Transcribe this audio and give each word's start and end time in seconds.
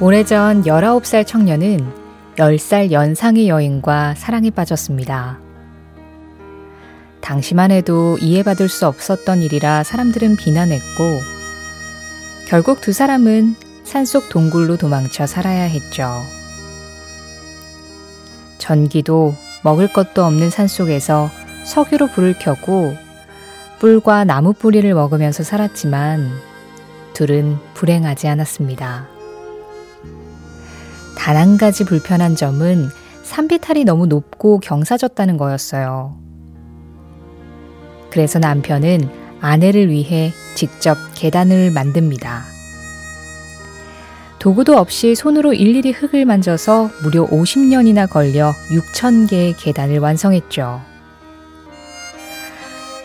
오래전 0.00 0.62
19살 0.62 1.26
청년은 1.26 1.92
10살 2.36 2.92
연상의 2.92 3.48
여인과 3.48 4.14
사랑에 4.14 4.48
빠졌습니다. 4.48 5.40
당시만 7.20 7.72
해도 7.72 8.16
이해받을 8.20 8.68
수 8.68 8.86
없었던 8.86 9.42
일이라 9.42 9.82
사람들은 9.82 10.36
비난했고, 10.36 11.02
결국 12.46 12.80
두 12.80 12.92
사람은 12.92 13.56
산속 13.82 14.28
동굴로 14.28 14.76
도망쳐 14.76 15.26
살아야 15.26 15.64
했죠. 15.64 16.08
전기도 18.58 19.34
먹을 19.64 19.92
것도 19.92 20.24
없는 20.24 20.50
산속에서 20.50 21.28
석유로 21.64 22.12
불을 22.12 22.38
켜고 22.38 22.94
뿔과 23.80 24.22
나무 24.22 24.52
뿌리를 24.52 24.94
먹으면서 24.94 25.42
살았지만 25.42 26.30
둘은 27.14 27.58
불행하지 27.74 28.28
않았습니다. 28.28 29.17
단 31.18 31.36
한 31.36 31.58
가지 31.58 31.84
불편한 31.84 32.36
점은 32.36 32.88
산비탈이 33.24 33.84
너무 33.84 34.06
높고 34.06 34.60
경사졌다는 34.60 35.36
거였어요. 35.36 36.16
그래서 38.08 38.38
남편은 38.38 39.10
아내를 39.40 39.90
위해 39.90 40.32
직접 40.54 40.96
계단을 41.14 41.70
만듭니다. 41.72 42.44
도구도 44.38 44.78
없이 44.78 45.14
손으로 45.14 45.52
일일이 45.52 45.90
흙을 45.90 46.24
만져서 46.24 46.90
무려 47.02 47.26
50년이나 47.26 48.08
걸려 48.08 48.54
6,000개의 48.70 49.54
계단을 49.58 49.98
완성했죠. 49.98 50.80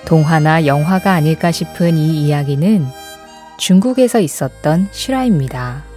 동화나 0.06 0.66
영화가 0.66 1.12
아닐까 1.12 1.52
싶은 1.52 1.98
이 1.98 2.26
이야기는 2.26 2.86
중국에서 3.58 4.20
있었던 4.20 4.88
실화입니다. 4.92 5.93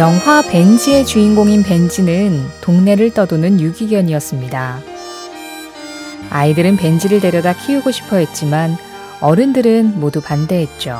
영화 0.00 0.40
벤지의 0.40 1.04
주인공인 1.04 1.62
벤지는 1.62 2.48
동네를 2.62 3.12
떠도는 3.12 3.60
유기견이었습니다. 3.60 4.80
아이들은 6.30 6.78
벤지를 6.78 7.20
데려다 7.20 7.52
키우고 7.52 7.90
싶어 7.90 8.16
했지만 8.16 8.78
어른들은 9.20 10.00
모두 10.00 10.22
반대했죠. 10.22 10.98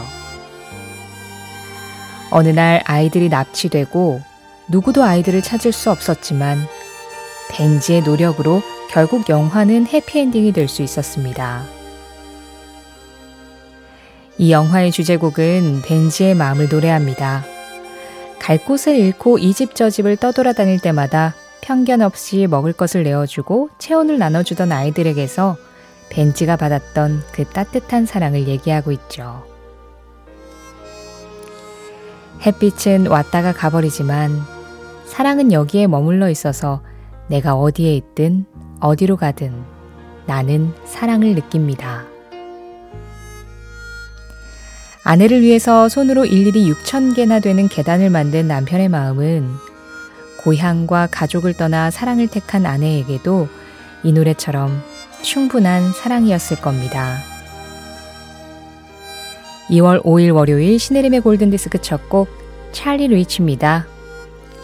어느 2.31 2.49
날 2.49 2.83
아이들이 2.85 3.31
납치되고 3.31 4.21
누구도 4.69 5.03
아이들을 5.03 5.41
찾을 5.41 5.73
수 5.73 5.91
없었지만 5.91 6.59
벤지의 7.53 8.03
노력으로 8.03 8.61
결국 8.91 9.31
영화는 9.31 9.87
해피엔딩이 9.87 10.53
될 10.53 10.69
수 10.69 10.83
있었습니다. 10.83 11.65
이 14.37 14.53
영화의 14.53 14.93
주제곡은 14.93 15.81
벤지의 15.87 16.35
마음을 16.35 16.69
노래합니다. 16.69 17.60
갈 18.51 18.59
곳을 18.59 18.97
잃고 18.97 19.39
이 19.39 19.55
집 19.55 19.77
저 19.77 19.91
집을 19.91 20.17
떠돌아다닐 20.17 20.81
때마다 20.81 21.37
편견 21.61 22.03
없이 22.03 22.49
먹을 22.49 22.73
것을 22.73 23.05
내어주고 23.05 23.71
체온을 23.79 24.19
나눠주던 24.19 24.73
아이들에게서 24.73 25.57
벤지가 26.09 26.57
받았던 26.57 27.23
그 27.31 27.45
따뜻한 27.45 28.07
사랑을 28.07 28.49
얘기하고 28.49 28.91
있죠. 28.91 29.45
햇빛은 32.45 33.07
왔다가 33.07 33.53
가버리지만 33.53 34.43
사랑은 35.07 35.53
여기에 35.53 35.87
머물러 35.87 36.29
있어서 36.29 36.83
내가 37.29 37.55
어디에 37.55 37.95
있든 37.95 38.47
어디로 38.81 39.17
가든 39.17 39.55
나는 40.27 40.75
사랑을 40.87 41.37
느낍니다. 41.37 42.10
아내를 45.11 45.41
위해서 45.41 45.89
손으로 45.89 46.25
일일이 46.25 46.73
6천 46.73 47.17
개나 47.17 47.41
되는 47.41 47.67
계단을 47.67 48.11
만든 48.11 48.47
남편의 48.47 48.89
마음은 48.89 49.49
고향과 50.39 51.09
가족을 51.11 51.55
떠나 51.55 51.91
사랑을 51.91 52.29
택한 52.29 52.65
아내에게도 52.65 53.49
이 54.05 54.13
노래처럼 54.13 54.81
충분한 55.23 55.93
사랑이었을 55.95 56.59
겁니다. 56.59 57.17
2월 59.71 60.01
5일 60.05 60.33
월요일 60.33 60.79
시네림의 60.79 61.23
골든디스크 61.23 61.83
첫 61.83 62.09
곡 62.09 62.29
찰리 62.71 63.09
리치입니다. 63.09 63.89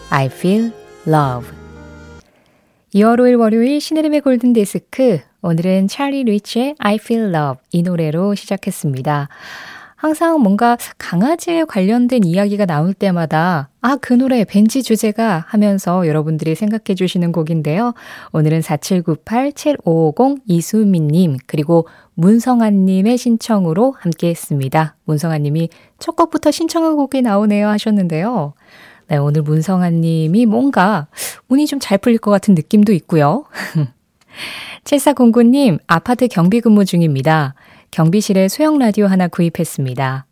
I 0.09 0.27
feel 0.27 0.71
love. 1.05 1.49
2월 2.95 3.19
5일 3.19 3.37
월요일 3.37 3.81
시네림의 3.81 4.21
골든디스크 4.21 5.19
오늘은 5.41 5.89
찰리 5.89 6.23
리치의 6.23 6.75
I 6.79 6.95
feel 6.95 7.35
love 7.35 7.61
이 7.73 7.81
노래로 7.81 8.35
시작했습니다. 8.35 9.27
항상 9.97 10.39
뭔가 10.41 10.77
강아지에 10.99 11.65
관련된 11.65 12.23
이야기가 12.23 12.67
나올 12.67 12.93
때마다 12.93 13.69
아, 13.81 13.95
그 13.95 14.13
노래 14.13 14.43
벤지 14.45 14.83
주제가 14.83 15.45
하면서 15.47 16.07
여러분들이 16.07 16.53
생각해 16.53 16.93
주시는 16.95 17.31
곡인데요. 17.31 17.95
오늘은 18.31 18.59
4798-7550 18.59 20.41
이수민님, 20.45 21.37
그리고 21.47 21.87
문성아님의 22.13 23.17
신청으로 23.17 23.95
함께 23.97 24.29
했습니다. 24.29 24.95
문성아님이 25.05 25.69
첫 25.97 26.15
곡부터 26.15 26.51
신청한 26.51 26.95
곡이 26.95 27.23
나오네요 27.23 27.67
하셨는데요. 27.67 28.53
네, 29.07 29.17
오늘 29.17 29.41
문성아님이 29.41 30.45
뭔가 30.45 31.07
운이 31.47 31.65
좀 31.65 31.79
잘 31.79 31.97
풀릴 31.97 32.19
것 32.19 32.29
같은 32.29 32.53
느낌도 32.53 32.93
있고요. 32.93 33.45
7409님, 34.83 35.79
아파트 35.87 36.27
경비 36.27 36.61
근무 36.61 36.85
중입니다. 36.85 37.55
경비실에 37.91 38.47
소형 38.47 38.77
라디오 38.77 39.07
하나 39.07 39.27
구입했습니다. 39.27 40.25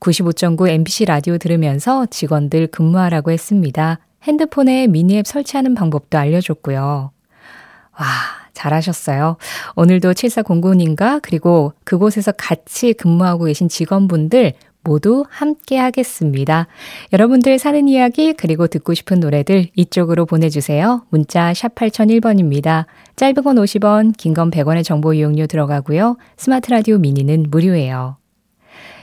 95.9 0.00 0.68
MBC 0.68 1.04
라디오 1.04 1.38
들으면서 1.38 2.06
직원들 2.06 2.68
근무하라고 2.68 3.30
했습니다. 3.30 3.98
핸드폰에 4.24 4.86
미니앱 4.88 5.26
설치하는 5.26 5.74
방법도 5.74 6.18
알려줬고요. 6.18 7.12
와, 7.98 8.06
잘하셨어요. 8.52 9.36
오늘도 9.76 10.12
7409님과 10.12 11.20
그리고 11.22 11.72
그곳에서 11.84 12.32
같이 12.32 12.92
근무하고 12.92 13.44
계신 13.44 13.68
직원분들 13.68 14.54
모두 14.84 15.24
함께 15.28 15.78
하겠습니다. 15.78 16.66
여러분들 17.12 17.58
사는 17.58 17.86
이야기 17.88 18.32
그리고 18.32 18.66
듣고 18.66 18.94
싶은 18.94 19.20
노래들 19.20 19.68
이쪽으로 19.76 20.26
보내주세요. 20.26 21.04
문자 21.10 21.54
샵 21.54 21.74
8001번입니다. 21.74 22.86
짧은 23.16 23.42
건 23.42 23.56
50원, 23.56 24.16
긴 24.16 24.34
건 24.34 24.50
100원의 24.50 24.84
정보 24.84 25.14
이용료 25.14 25.46
들어가고요. 25.46 26.16
스마트 26.36 26.70
라디오 26.70 26.98
미니는 26.98 27.46
무료예요. 27.50 28.16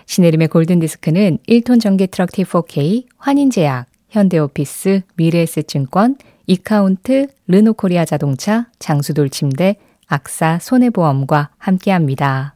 신혜림의 0.06 0.48
골든디스크는 0.48 1.38
1톤 1.48 1.80
전기 1.80 2.08
트럭 2.08 2.32
T4K, 2.32 3.06
환인제약, 3.18 3.86
현대오피스, 4.10 5.02
미래에셋증권, 5.16 6.16
이카운트, 6.48 7.28
르노코리아 7.48 8.06
자동차, 8.06 8.70
장수돌 8.80 9.30
침대, 9.30 9.76
악사 10.08 10.58
손해보험과 10.60 11.52
함께합니다. 11.60 12.56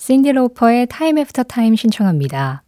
신디 0.00 0.32
로퍼의 0.32 0.86
Time 0.88 1.18
After 1.18 1.42
Time 1.42 1.76
신청합니다. 1.76 2.62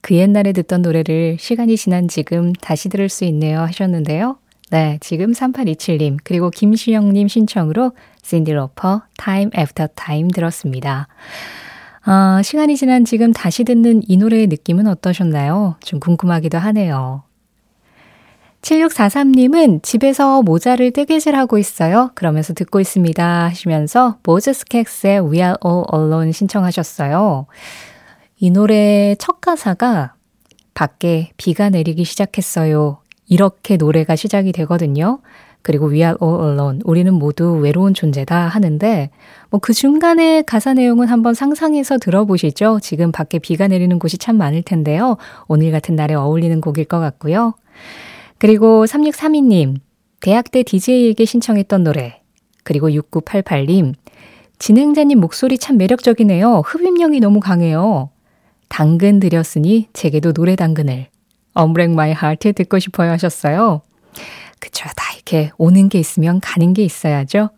그 0.00 0.16
옛날에 0.16 0.52
듣던 0.52 0.82
노래를 0.82 1.36
시간이 1.38 1.76
지난 1.76 2.08
지금 2.08 2.52
다시 2.52 2.88
들을 2.88 3.08
수 3.08 3.24
있네요 3.26 3.60
하셨는데요. 3.60 4.38
네, 4.72 4.98
지금 5.00 5.30
3827님 5.30 6.18
그리고 6.24 6.50
김시영님 6.50 7.28
신청으로 7.28 7.92
신디 8.22 8.52
로퍼 8.52 9.02
Time 9.16 9.50
After 9.56 9.86
Time 9.94 10.28
들었습니다. 10.28 11.06
아, 12.02 12.42
시간이 12.42 12.76
지난 12.76 13.04
지금 13.04 13.32
다시 13.32 13.62
듣는 13.62 14.02
이 14.08 14.16
노래의 14.16 14.48
느낌은 14.48 14.88
어떠셨나요? 14.88 15.76
좀 15.78 16.00
궁금하기도 16.00 16.58
하네요. 16.58 17.22
7643님은 18.64 19.82
집에서 19.82 20.42
모자를 20.42 20.90
뜨개질하고 20.90 21.58
있어요. 21.58 22.10
그러면서 22.14 22.54
듣고 22.54 22.80
있습니다. 22.80 23.44
하시면서 23.44 24.16
모즈스캑스의 24.22 25.30
We 25.30 25.38
Are 25.40 25.56
All 25.64 25.84
Alone 25.92 26.32
신청하셨어요. 26.32 27.46
이 28.38 28.50
노래 28.50 29.16
첫 29.18 29.40
가사가 29.42 30.14
밖에 30.72 31.30
비가 31.36 31.68
내리기 31.68 32.04
시작했어요. 32.04 32.98
이렇게 33.26 33.76
노래가 33.76 34.16
시작이 34.16 34.52
되거든요. 34.52 35.20
그리고 35.60 35.90
We 35.90 35.98
are 35.98 36.16
all 36.22 36.50
alone. 36.50 36.80
우리는 36.84 37.12
모두 37.12 37.52
외로운 37.54 37.92
존재다 37.92 38.48
하는데 38.48 39.10
뭐 39.50 39.60
그 39.60 39.74
중간에 39.74 40.42
가사 40.42 40.72
내용은 40.72 41.08
한번 41.08 41.34
상상해서 41.34 41.98
들어보시죠. 41.98 42.80
지금 42.80 43.12
밖에 43.12 43.38
비가 43.38 43.68
내리는 43.68 43.98
곳이 43.98 44.16
참 44.16 44.36
많을 44.38 44.62
텐데요. 44.62 45.18
오늘 45.48 45.70
같은 45.70 45.96
날에 45.96 46.14
어울리는 46.14 46.60
곡일 46.62 46.86
것 46.86 46.98
같고요. 46.98 47.54
그리고 48.44 48.84
3632님, 48.84 49.76
대학 50.20 50.50
때 50.50 50.62
DJ에게 50.62 51.24
신청했던 51.24 51.82
노래. 51.82 52.20
그리고 52.62 52.90
6988님, 52.90 53.94
진행자님 54.58 55.18
목소리 55.18 55.56
참 55.56 55.78
매력적이네요. 55.78 56.60
흡입력이 56.66 57.20
너무 57.20 57.40
강해요. 57.40 58.10
당근 58.68 59.18
드렸으니 59.18 59.88
제게도 59.94 60.34
노래 60.34 60.56
당근을. 60.56 61.06
Unbreak 61.58 61.94
My 61.94 62.10
Heart 62.10 62.52
듣고 62.52 62.78
싶어요 62.80 63.12
하셨어요. 63.12 63.80
그쵸. 64.60 64.90
다 64.94 65.14
이렇게 65.14 65.50
오는 65.56 65.88
게 65.88 65.98
있으면 65.98 66.38
가는 66.40 66.74
게 66.74 66.82
있어야죠. 66.84 67.48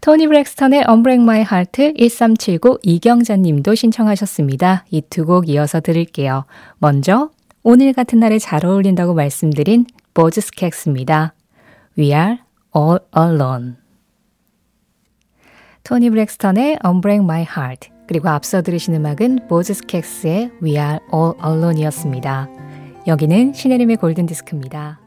토니 0.00 0.26
브렉스턴의 0.26 0.86
Unbreak 0.90 1.22
My 1.22 1.42
Heart 1.42 1.94
1379 1.96 2.78
이경자 2.82 3.36
님도 3.36 3.76
신청하셨습니다. 3.76 4.86
이 4.90 5.02
두 5.02 5.24
곡 5.24 5.48
이어서 5.48 5.78
들을게요. 5.78 6.46
먼저 6.78 7.30
오늘 7.62 7.92
같은 7.92 8.18
날에 8.18 8.40
잘 8.40 8.66
어울린다고 8.66 9.14
말씀드린 9.14 9.86
버즈스캑스입니다. 10.14 11.34
We 11.98 12.08
are 12.08 12.38
all 12.76 12.98
alone. 13.16 13.74
토니 15.84 16.10
브렉스턴의 16.10 16.78
Unbreak 16.84 17.24
My 17.24 17.42
Heart 17.42 17.90
그리고 18.06 18.28
앞서 18.28 18.62
들으신 18.62 18.94
음악은 18.94 19.48
보즈스캑스의 19.48 20.62
We 20.62 20.72
Are 20.72 20.98
All 21.12 21.34
Alone이었습니다. 21.44 22.48
여기는 23.06 23.52
신혜림의 23.52 23.96
골든디스크입니다. 23.96 25.00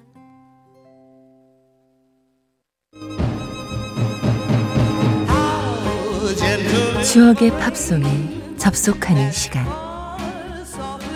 추억의 7.03 7.51
팝송에 7.51 8.57
접속하는 8.57 9.31
시간 9.31 9.65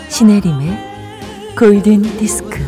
신혜림의 0.08 1.54
골든 1.58 2.02
디스크 2.02 2.58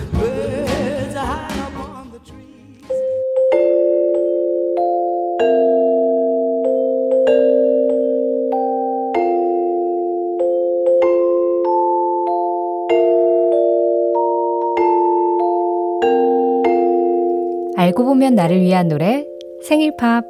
알고 17.93 18.05
보면 18.05 18.35
나를 18.35 18.61
위한 18.61 18.89
노래 18.89 19.27
생일 19.63 19.95
팝 19.99 20.25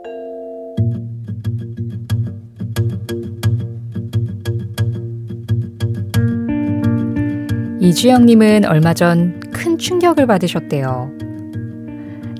이주영님은 7.81 8.65
얼마 8.65 8.95
전 8.95 9.41
큰 9.53 9.79
충격을 9.79 10.27
받으셨대요. 10.27 11.11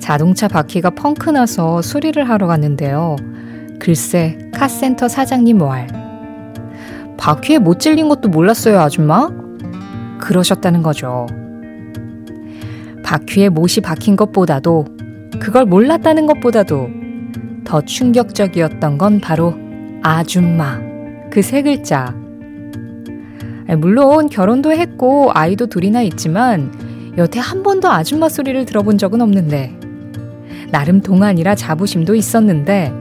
자동차 0.01 0.49
바퀴가 0.49 0.89
펑크 0.89 1.29
나서 1.29 1.81
수리를 1.81 2.21
하러 2.27 2.47
갔는데요. 2.47 3.15
글쎄, 3.79 4.37
카센터 4.53 5.07
사장님 5.07 5.57
말. 5.57 5.87
바퀴에 7.17 7.59
못 7.59 7.79
찔린 7.79 8.09
것도 8.09 8.27
몰랐어요, 8.27 8.77
아줌마? 8.81 9.29
그러셨다는 10.19 10.83
거죠. 10.83 11.27
바퀴에 13.05 13.47
못이 13.47 13.79
박힌 13.79 14.17
것보다도 14.17 14.92
그걸 15.43 15.65
몰랐다는 15.65 16.25
것보다도 16.25 16.89
더 17.65 17.81
충격적이었던 17.81 18.97
건 18.97 19.19
바로 19.19 19.53
아줌마. 20.01 20.79
그 21.29 21.41
세 21.41 21.61
글자. 21.61 22.15
물론 23.77 24.29
결혼도 24.29 24.71
했고 24.71 25.31
아이도 25.33 25.65
둘이나 25.67 26.01
있지만 26.03 26.71
여태 27.17 27.41
한 27.41 27.61
번도 27.61 27.89
아줌마 27.89 28.29
소리를 28.29 28.63
들어본 28.65 28.97
적은 28.97 29.19
없는데 29.19 29.77
나름 30.71 31.01
동안이라 31.01 31.55
자부심도 31.55 32.15
있었는데 32.15 32.93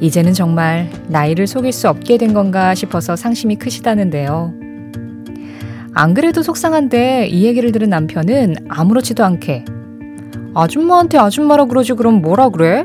이제는 0.00 0.34
정말 0.34 0.90
나이를 1.08 1.46
속일 1.46 1.72
수 1.72 1.88
없게 1.88 2.18
된 2.18 2.34
건가 2.34 2.74
싶어서 2.74 3.16
상심이 3.16 3.56
크시다는데요. 3.56 4.52
안 5.94 6.12
그래도 6.12 6.42
속상한데 6.42 7.28
이 7.28 7.44
얘기를 7.46 7.72
들은 7.72 7.88
남편은 7.88 8.54
아무렇지도 8.68 9.24
않게 9.24 9.64
아줌마한테 10.54 11.18
아줌마라 11.18 11.66
그러지 11.66 11.94
그럼 11.94 12.20
뭐라 12.20 12.48
그래? 12.48 12.84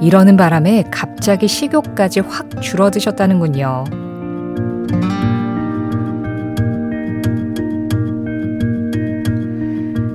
이러는 0.00 0.36
바람에 0.36 0.84
갑자기 0.90 1.46
식욕까지 1.48 2.20
확 2.20 2.60
줄어드셨다는군요. 2.62 3.84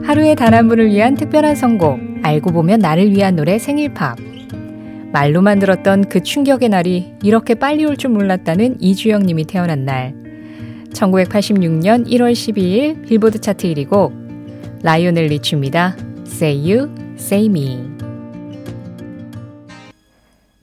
하루에 0.03 0.35
단 0.35 0.53
한 0.53 0.67
분을 0.67 0.87
위한 0.87 1.15
특별한 1.15 1.55
선곡, 1.55 1.99
알고 2.23 2.51
보면 2.51 2.79
나를 2.79 3.11
위한 3.11 3.35
노래 3.35 3.57
생일팝. 3.59 4.17
말로만 5.11 5.59
들었던 5.59 6.05
그 6.05 6.21
충격의 6.21 6.69
날이 6.69 7.13
이렇게 7.23 7.55
빨리 7.55 7.85
올 7.85 7.95
줄 7.97 8.11
몰랐다는 8.11 8.77
이주영 8.79 9.23
님이 9.23 9.45
태어난 9.45 9.85
날. 9.85 10.13
1986년 10.93 12.07
1월 12.07 12.31
12일 12.33 13.07
빌보드 13.07 13.39
차트 13.39 13.67
1위 13.67 13.89
곡, 13.89 14.13
라이오넬 14.83 15.25
리치입니다. 15.25 15.95
Say 16.25 16.71
You, 16.71 16.93
Say 17.17 17.45
Me. 17.45 17.79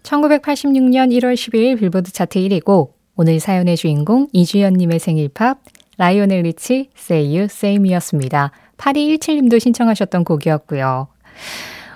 1986년 0.02 1.10
1월 1.12 1.34
12일 1.34 1.78
빌보드 1.78 2.12
차트 2.12 2.38
1위 2.40 2.62
곡, 2.64 2.98
오늘 3.16 3.40
사연의 3.40 3.76
주인공 3.76 4.28
이주연님의 4.32 4.98
생일팝, 4.98 5.60
라이오넬 5.96 6.42
리치, 6.42 6.90
Say 6.96 7.26
You, 7.26 7.44
Say 7.44 7.76
Me였습니다. 7.76 8.50
8217님도 8.76 9.60
신청하셨던 9.60 10.24
곡이었고요. 10.24 11.08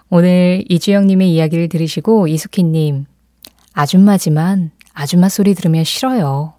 오늘 0.09 0.65
이주영님의 0.69 1.33
이야기를 1.35 1.69
들으시고 1.69 2.29
이숙희님, 2.29 3.07
아줌마지만 3.73 4.71
아줌마 4.95 5.29
소리 5.29 5.55
들으면 5.55 5.85
싫어요. 5.85 6.55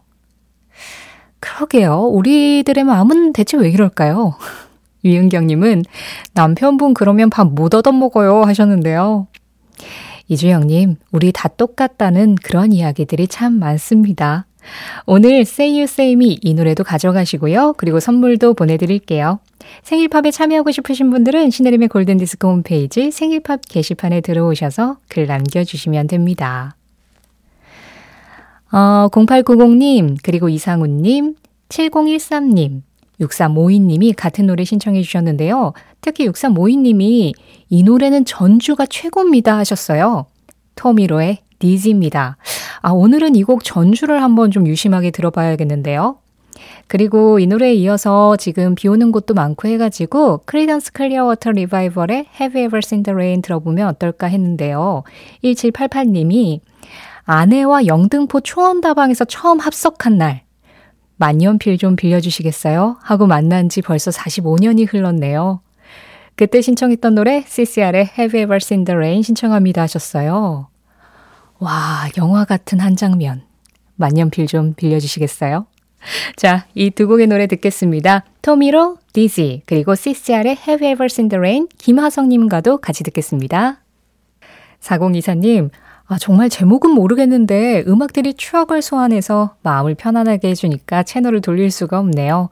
그러게요. 1.40 2.02
우리들의 2.02 2.84
마음은 2.84 3.34
대체 3.34 3.58
왜 3.58 3.70
이럴까요? 3.70 4.36
유은경님은 5.04 5.84
남편분 6.34 6.94
그러면 6.94 7.30
밥 7.30 7.48
못 7.48 7.74
얻어먹어요 7.74 8.44
하셨는데요. 8.44 9.28
이주영님, 10.30 10.98
우리 11.12 11.32
다 11.32 11.48
똑같다는 11.48 12.36
그런 12.36 12.74
이야기들이 12.74 13.28
참 13.28 13.54
많습니다. 13.60 14.46
오늘 15.06 15.42
Say 15.42 16.12
Me 16.12 16.40
이 16.42 16.54
노래도 16.54 16.84
가져가시고요. 16.84 17.76
그리고 17.78 18.02
선물도 18.02 18.54
보내드릴게요. 18.54 19.40
생일팝에 19.84 20.32
참여하고 20.32 20.72
싶으신 20.72 21.10
분들은 21.10 21.50
신혜림의 21.50 21.88
골든디스크 21.88 22.48
홈페이지 22.48 23.12
생일팝 23.12 23.62
게시판에 23.68 24.22
들어오셔서 24.22 24.98
글 25.08 25.28
남겨주시면 25.28 26.08
됩니다. 26.08 26.76
어, 28.72 29.08
0890님, 29.12 30.18
그리고 30.24 30.50
이상훈님, 30.50 31.36
7013님, 31.70 32.82
6352님이 33.22 34.14
같은 34.16 34.46
노래 34.48 34.64
신청해 34.64 35.02
주셨는데요. 35.02 35.74
특히 36.02 36.28
6352님이 36.28 37.34
이 37.70 37.84
노래는 37.84 38.26
전주가 38.26 38.86
최고입니다 38.86 39.58
하셨어요. 39.58 40.28
토미 40.76 41.08
로의 41.08 41.40
Dizzy입니다. 41.64 42.38
아, 42.82 42.92
오늘은 42.92 43.36
이 43.36 43.44
곡 43.44 43.64
전주를 43.64 44.22
한번 44.22 44.52
좀 44.52 44.68
유심하게 44.68 45.12
들어봐야겠는데요. 45.12 46.20
그리고 46.88 47.40
이 47.40 47.48
노래에 47.48 47.74
이어서 47.74 48.36
지금 48.38 48.74
비 48.76 48.88
오는 48.88 49.12
곳도 49.12 49.34
많고 49.34 49.68
해가지고 49.68 50.42
크리던스 50.46 50.94
클리어워터 50.94 51.52
리바이벌의 51.52 52.28
Have 52.40 52.60
You 52.60 52.68
Ever 52.68 52.82
Seen 52.84 53.04
the 53.04 53.14
Rain 53.14 53.42
들어보면 53.42 53.88
어떨까 53.90 54.28
했는데요. 54.28 55.04
1788님이 55.44 56.62
아내와 57.26 57.88
영등포 57.88 58.42
초원다방에서 58.42 59.26
처음 59.26 59.60
합석한 59.60 60.18
날 60.18 60.42
만년필 61.18 61.78
좀 61.78 61.96
빌려주시겠어요? 61.96 62.98
하고 63.02 63.28
만난 63.28 63.70
지 63.70 63.82
벌써 63.82 64.12
45년이 64.12 64.92
흘렀네요. 64.92 65.62
그때 66.36 66.62
신청했던 66.62 67.16
노래 67.16 67.44
CCR의 67.48 68.12
Have 68.18 68.40
Ever 68.40 68.58
Seen 68.62 68.86
the 68.86 68.96
Rain 68.96 69.24
신청합니다 69.24 69.82
하셨어요. 69.82 70.68
와, 71.60 72.08
영화 72.18 72.46
같은 72.46 72.80
한 72.80 72.96
장면. 72.96 73.42
만년필 73.96 74.46
좀 74.46 74.76
빌려주시겠어요? 74.76 75.66
자, 76.36 76.68
이 76.76 76.92
두 76.92 77.08
곡의 77.08 77.26
노래 77.26 77.48
듣겠습니다. 77.48 78.24
토미로, 78.44 78.98
디지, 79.14 79.64
그리고 79.66 79.96
CCR의 79.96 80.58
Have 80.68 80.88
Ever 80.88 81.06
Seen 81.06 81.30
the 81.30 81.40
Rain, 81.40 81.68
김하성님과도 81.80 82.78
같이 82.78 83.04
듣겠습니다. 83.04 83.82
4024님, 84.80 85.72
아, 86.10 86.18
정말 86.18 86.50
제목은 86.50 86.92
모르겠는데 86.92 87.84
음악들이 87.86 88.34
추억을 88.34 88.82
소환해서 88.82 89.56
마음을 89.62 89.94
편안하게 89.96 90.50
해주니까 90.50 91.04
채널을 91.04 91.42
돌릴 91.42 91.70
수가 91.70 92.00
없네요. 92.00 92.50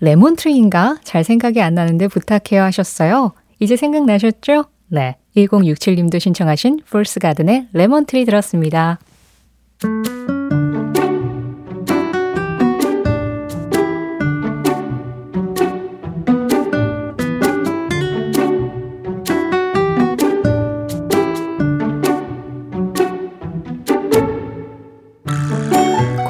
Lemon 0.00 0.35
Tree인가? 0.35 0.98
잘 1.02 1.24
생각이 1.24 1.60
안 1.60 1.74
나는데 1.74 2.06
부탁해요 2.08 2.62
하셨어요. 2.62 3.32
이제 3.58 3.76
생각나셨죠? 3.76 4.66
네. 4.88 5.16
1067님도 5.36 6.20
신청하신 6.20 6.80
풀스 6.90 7.18
가든의 7.18 7.68
Lemon 7.72 8.01
Tree 8.01 8.24
들었습니다. 8.24 8.98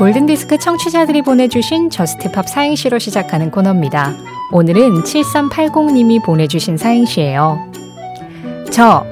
골든디스크 0.02 0.59
청취자들이 0.59 1.23
보내주신 1.23 1.88
Just 1.88 2.23
Pop 2.23 2.49
사행시로 2.49 2.99
시작하는 2.99 3.52
코너입니다. 3.52 4.12
오늘은 4.50 5.04
7380님이 5.04 6.25
보내주신 6.25 6.76
사행시예요. 6.76 7.71
저, 8.73 9.06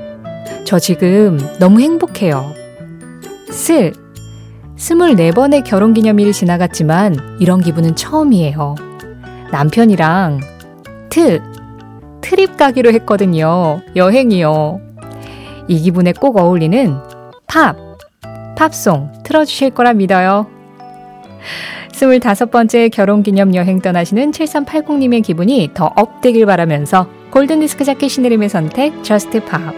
저 0.64 0.80
지금 0.80 1.38
너무 1.60 1.80
행복해요. 1.80 2.52
스, 3.52 3.92
24번의 4.76 5.62
결혼기념일이 5.62 6.32
지나갔지만 6.32 7.36
이런 7.38 7.60
기분은 7.60 7.94
처음이에요. 7.94 8.74
남편이랑 9.52 10.40
트, 11.08 11.40
trip 12.20 12.56
가기로 12.56 12.90
했거든요. 12.94 13.80
여행이요. 13.94 14.80
이 15.68 15.78
기분에 15.82 16.12
꼭 16.14 16.36
어울리는 16.36 16.96
팝, 17.46 17.76
팝송 18.56 19.22
틀어주실 19.22 19.70
거라 19.70 19.92
믿어요. 19.92 20.58
25번째 21.92 22.90
결혼기념 22.90 23.54
여행 23.54 23.80
떠나시는 23.80 24.30
7380님의 24.30 25.22
기분이 25.22 25.70
더 25.74 25.92
up되길 25.96 26.46
바라면서 26.46 27.08
골든디스크 27.30 27.84
자켓 27.84 28.10
신혜림의 28.10 28.48
선택 28.48 29.04
Just 29.04 29.44
Pop 29.44 29.74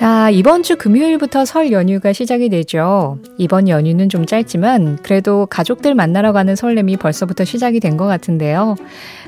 자, 0.00 0.30
이번 0.30 0.62
주 0.62 0.76
금요일부터 0.76 1.44
설 1.44 1.72
연휴가 1.72 2.14
시작이 2.14 2.48
되죠. 2.48 3.18
이번 3.36 3.68
연휴는 3.68 4.08
좀 4.08 4.24
짧지만 4.24 4.96
그래도 5.02 5.44
가족들 5.44 5.94
만나러 5.94 6.32
가는 6.32 6.56
설렘이 6.56 6.96
벌써부터 6.96 7.44
시작이 7.44 7.80
된 7.80 7.98
것 7.98 8.06
같은데요. 8.06 8.76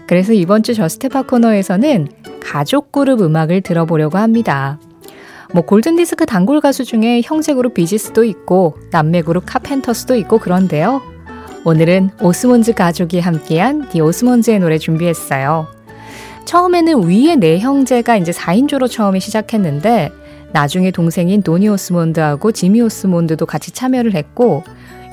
그래서 0.07 0.33
이번 0.33 0.63
주 0.63 0.73
Just 0.73 1.03
Pop 1.03 1.27
코너에서는 1.27 2.09
가족 2.41 2.91
그룹 2.91 3.21
음악을 3.21 3.61
들어보려고 3.61 4.17
합니다. 4.17 4.79
뭐 5.55 5.63
골든디스크 5.63 6.25
단골 6.25 6.61
가수 6.61 6.85
중에 6.85 7.21
형제 7.23 7.53
그룹 7.53 7.75
비지스도 7.75 8.25
있고 8.25 8.77
남매 8.91 9.23
그룹 9.23 9.45
카펜터스도 9.47 10.17
있고 10.17 10.39
그런데요. 10.39 11.03
오늘은 11.65 12.11
오스몬즈 12.23 12.73
가족이 12.73 13.21
함께한 13.21 13.91
The 13.91 14.01
Osmonds의 14.01 14.61
노래 14.61 14.79
준비했어요. 14.79 15.67
처음에는 16.47 17.07
위의 17.07 17.37
네 17.37 17.59
형제가 17.59 18.17
이제 18.17 18.33
4인조로 18.33 18.91
처음에 18.91 19.19
시작했는데 19.19 20.11
나중에 20.53 20.91
동생인 20.91 21.43
도니 21.43 21.69
오스몬드하고 21.69 22.53
지미 22.53 22.81
오스몬드도 22.81 23.45
같이 23.47 23.71
참여를 23.71 24.15
했고 24.15 24.65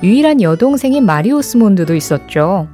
유일한 0.02 0.40
여동생인 0.40 1.04
마리 1.04 1.32
오스몬드도 1.32 1.94
있었죠. 1.94 2.66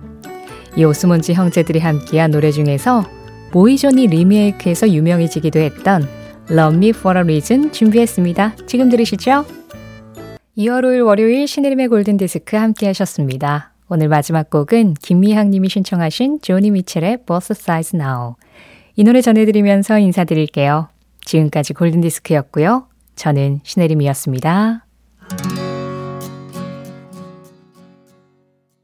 이 0.77 0.85
오스몬즈 0.85 1.33
형제들이 1.33 1.81
함께한 1.81 2.31
노래 2.31 2.53
중에서 2.53 3.05
보이존이 3.51 4.07
리메이크해서 4.07 4.91
유명해지기도 4.91 5.59
했던 5.59 6.09
Love 6.51 6.77
Me 6.77 6.89
For 6.91 7.17
A 7.17 7.23
Reason 7.23 7.73
준비했습니다. 7.73 8.57
지금 8.67 8.89
들으시죠? 8.89 9.45
2월 10.57 10.85
5일 10.85 11.05
월요일 11.05 11.47
신혜림의 11.47 11.89
골든디스크 11.89 12.57
함께 12.57 12.87
하셨습니다. 12.87 13.73
오늘 13.89 14.09
마지막 14.09 14.49
곡은 14.49 14.95
김미향 14.95 15.51
님이 15.51 15.69
신청하신 15.69 16.41
조니 16.43 16.71
미첼의 16.71 17.25
Both 17.27 17.53
Sides 17.53 17.97
Now. 17.97 18.35
이 18.95 19.05
노래 19.05 19.21
전해드리면서 19.21 19.99
인사드릴게요. 19.99 20.89
지금까지 21.25 21.75
골든디스크였고요. 21.75 22.87
저는 23.17 23.61
신혜림이었습니다. 23.63 24.87